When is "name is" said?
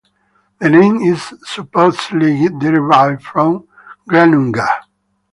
0.67-1.31